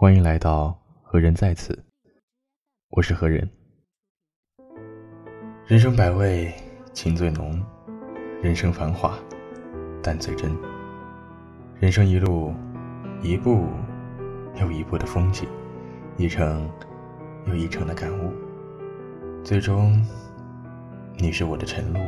[0.00, 1.76] 欢迎来到何人在此，
[2.90, 3.50] 我是何人。
[5.66, 6.54] 人生百味，
[6.92, 7.60] 情最浓；
[8.40, 9.18] 人生繁华，
[10.00, 10.56] 淡最真。
[11.80, 12.54] 人生一路，
[13.24, 13.66] 一步
[14.60, 15.48] 又一步的风景，
[16.16, 16.70] 一程
[17.48, 18.32] 又一程的感悟。
[19.42, 20.00] 最终，
[21.16, 21.98] 你是我的晨露，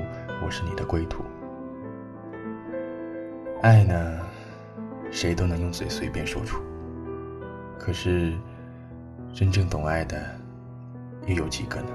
[0.46, 1.24] 我是你的归途。
[3.62, 4.20] 爱呢，
[5.10, 6.62] 谁都能用嘴随便说出。
[7.80, 8.34] 可是，
[9.32, 10.22] 真正懂爱的
[11.26, 11.88] 又有几个呢？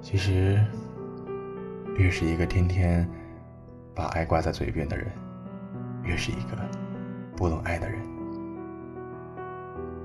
[0.00, 0.58] 其实，
[1.96, 3.06] 越是一个天天
[3.94, 5.06] 把爱挂在嘴边的人，
[6.02, 6.56] 越是一个
[7.36, 8.00] 不懂爱的人。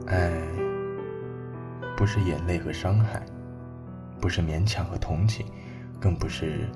[0.08, 0.30] 爱
[1.96, 3.26] 不是眼泪和伤害，
[4.20, 5.46] 不是勉强和同情，
[6.02, 6.68] 更不是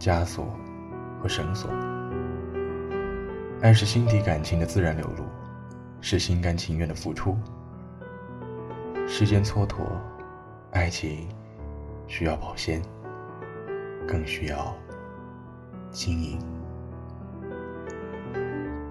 [0.00, 0.58] 枷锁
[1.22, 1.70] 和绳索。
[3.62, 5.25] 爱是心底感情的自然流露。
[6.00, 7.36] 是心甘情愿的付出。
[9.08, 9.84] 时间蹉跎，
[10.72, 11.28] 爱情
[12.08, 12.82] 需要保鲜，
[14.06, 14.76] 更需要
[15.90, 16.38] 经营。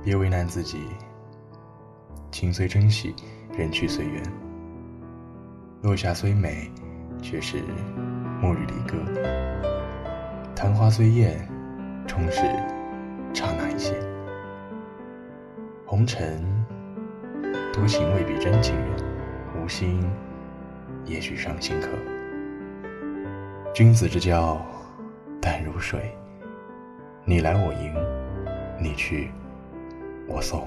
[0.03, 0.79] 别为难自己，
[2.31, 3.13] 情虽珍惜，
[3.57, 4.23] 人去随缘。
[5.81, 6.71] 落霞虽美，
[7.21, 7.57] 却是
[8.41, 8.97] 末日离歌；
[10.55, 11.47] 昙花虽艳，
[12.07, 12.41] 终是
[13.33, 13.95] 刹那一现。
[15.85, 16.54] 红尘。
[17.75, 18.87] 多情未必真情人，
[19.53, 20.01] 无心
[21.03, 21.89] 也许伤心客。
[23.73, 24.65] 君子之交
[25.41, 26.15] 淡如水，
[27.25, 27.93] 你来我迎，
[28.81, 29.29] 你去
[30.25, 30.65] 我送。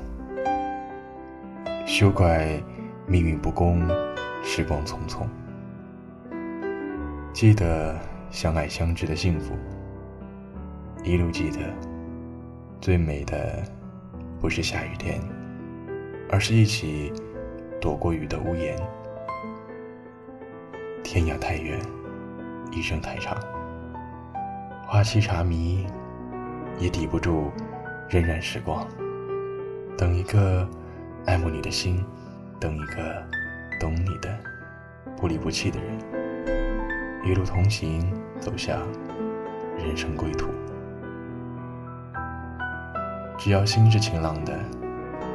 [1.87, 2.63] 休怪
[3.07, 3.89] 命运不公，
[4.43, 5.27] 时光匆匆。
[7.33, 7.99] 记得
[8.31, 9.55] 相爱相知的幸福，
[11.03, 11.61] 一路记得
[12.83, 13.65] 最美的
[14.39, 15.19] 不是下雨天。
[16.31, 17.13] 而是一起
[17.81, 18.77] 躲过雨的屋檐。
[21.03, 21.81] 天涯太远，
[22.71, 23.37] 一生太长。
[24.87, 25.87] 花期茶迷，
[26.79, 27.51] 也抵不住
[28.09, 28.87] 荏苒时光。
[29.97, 30.69] 等一个
[31.27, 32.05] 爱慕你的心，
[32.61, 33.23] 等一个
[33.81, 34.39] 懂你的
[35.17, 35.99] 不离不弃的人，
[37.25, 38.81] 一路同行，走向
[39.79, 40.49] 人生归途。
[43.39, 44.53] 只要心是晴朗的，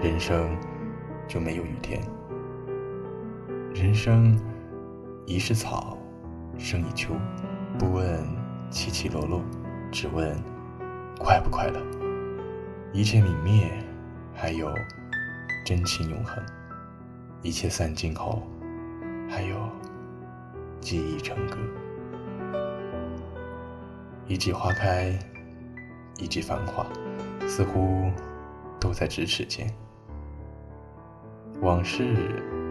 [0.04, 0.56] 人生。
[1.28, 2.02] 就没有雨天。
[3.74, 4.40] 人生
[5.26, 5.98] 一世草，
[6.58, 7.14] 生一秋，
[7.80, 8.24] 不问
[8.70, 9.42] 起起落落，
[9.92, 10.36] 只问
[11.18, 11.82] 快不快乐。
[12.92, 13.72] 一切泯灭，
[14.34, 14.72] 还有
[15.66, 16.38] 真情永恒；
[17.42, 18.44] 一切散尽后，
[19.28, 19.58] 还有
[20.80, 21.58] 记忆成歌。
[24.28, 25.18] 一季花开，
[26.18, 26.86] 一季繁华，
[27.48, 28.12] 似乎
[28.80, 29.68] 都在咫尺间。
[31.64, 32.14] 往事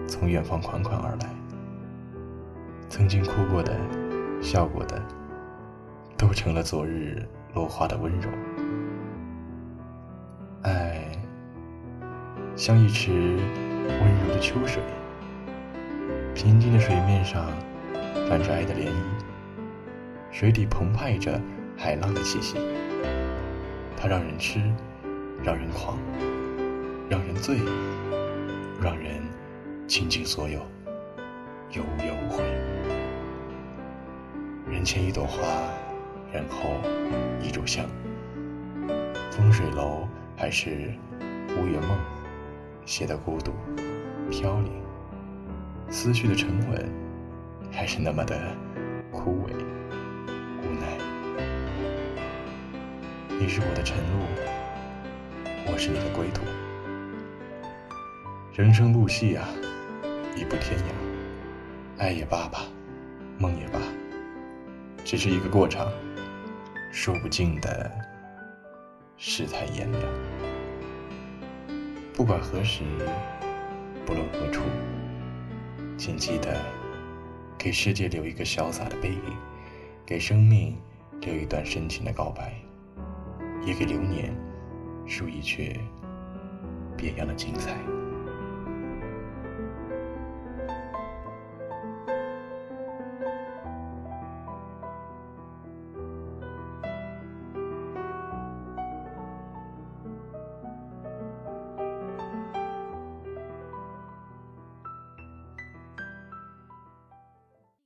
[0.07, 1.35] 从远方款款而来，
[2.91, 3.75] 曾经哭过的、
[4.43, 5.01] 笑过的，
[6.19, 8.29] 都成了昨日落花的温柔。
[10.61, 11.11] 爱
[12.55, 14.83] 像一池温柔的秋水，
[16.35, 17.47] 平静的水面上
[18.29, 18.93] 泛着爱的涟漪，
[20.31, 21.41] 水底澎湃着
[21.79, 22.59] 海浪的气息。
[23.97, 24.61] 它让人痴，
[25.43, 25.97] 让人狂，
[27.09, 27.57] 让人醉。
[28.83, 29.23] 让人
[29.87, 30.59] 倾尽所有，
[31.71, 32.43] 又无怨无悔。
[34.69, 35.39] 人前一朵花，
[36.33, 36.81] 人后
[37.41, 37.87] 一炷香。
[39.31, 40.93] 风水楼还是
[41.57, 41.97] 乌月梦，
[42.85, 43.53] 写的孤独
[44.33, 44.73] 飘零。
[45.89, 46.93] 思绪的沉稳，
[47.71, 48.37] 还是那么的
[49.13, 49.53] 枯萎
[50.61, 50.99] 无奈。
[53.39, 54.27] 你是我的晨露，
[55.73, 56.43] 我是你的归途。
[58.55, 59.49] 人生路细啊，
[60.37, 60.85] 一步天涯，
[61.97, 62.67] 爱也罢吧，
[63.39, 63.81] 梦也罢，
[65.07, 65.91] 只是一个过场，
[66.91, 67.91] 说不尽的
[69.17, 70.03] 世态炎凉。
[72.13, 72.83] 不管何时，
[74.05, 74.61] 不论何处，
[75.97, 76.61] 请记得
[77.57, 79.23] 给世界留一个潇洒的背影，
[80.05, 80.77] 给生命
[81.23, 82.53] 留一段深情的告白，
[83.65, 84.31] 也给流年
[85.07, 85.75] 书一阙
[86.99, 87.79] 别样的精彩。